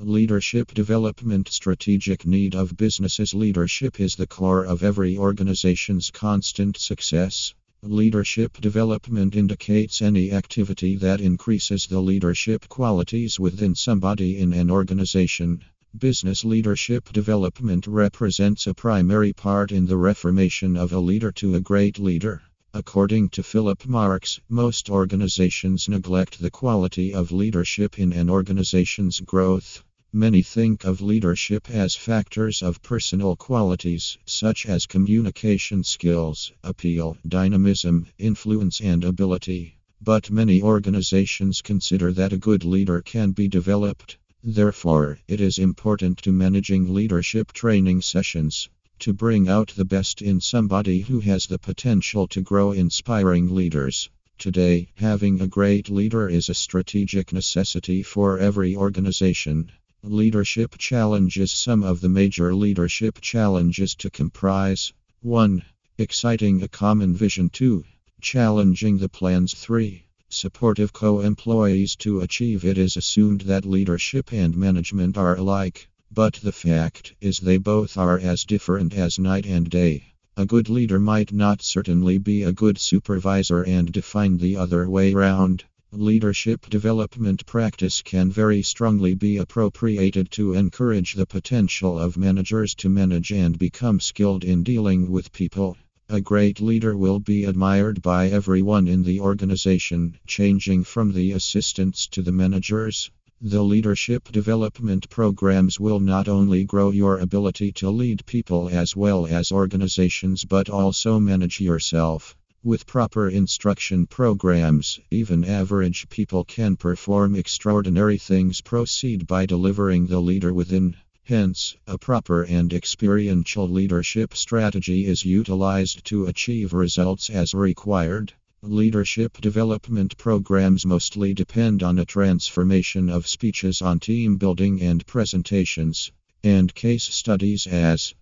[0.00, 7.54] Leadership development strategic need of businesses leadership is the core of every organization's constant success.
[7.80, 15.62] Leadership development indicates any activity that increases the leadership qualities within somebody in an organization.
[15.96, 21.60] Business leadership development represents a primary part in the reformation of a leader to a
[21.60, 22.42] great leader.
[22.76, 29.84] According to Philip Marks, most organizations neglect the quality of leadership in an organization's growth.
[30.12, 38.08] Many think of leadership as factors of personal qualities, such as communication skills, appeal, dynamism,
[38.18, 39.78] influence, and ability.
[40.00, 44.16] But many organizations consider that a good leader can be developed.
[44.42, 48.68] Therefore, it is important to managing leadership training sessions
[49.04, 54.08] to bring out the best in somebody who has the potential to grow inspiring leaders.
[54.38, 59.70] Today, having a great leader is a strategic necessity for every organization.
[60.02, 65.62] Leadership challenges Some of the major leadership challenges to comprise 1.
[65.98, 67.84] Exciting a common vision 2.
[68.22, 70.06] Challenging the plans 3.
[70.30, 75.90] Supportive co employees to achieve it is assumed that leadership and management are alike.
[76.16, 80.14] But the fact is, they both are as different as night and day.
[80.36, 85.12] A good leader might not certainly be a good supervisor and define the other way
[85.12, 85.64] round.
[85.90, 92.88] Leadership development practice can very strongly be appropriated to encourage the potential of managers to
[92.88, 95.76] manage and become skilled in dealing with people.
[96.08, 102.06] A great leader will be admired by everyone in the organization, changing from the assistants
[102.06, 103.10] to the managers.
[103.46, 109.26] The leadership development programs will not only grow your ability to lead people as well
[109.26, 112.34] as organizations but also manage yourself.
[112.62, 118.62] With proper instruction programs, even average people can perform extraordinary things.
[118.62, 120.96] Proceed by delivering the leader within.
[121.24, 128.32] Hence, a proper and experiential leadership strategy is utilized to achieve results as required.
[128.66, 136.10] Leadership development programs mostly depend on a transformation of speeches on team building and presentations,
[136.42, 138.14] and case studies as